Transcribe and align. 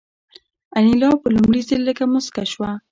انیلا 0.77 1.09
په 1.21 1.27
لومړي 1.35 1.61
ځل 1.69 1.81
لږه 1.87 2.05
موسکه 2.13 2.43
شوه 2.51 2.69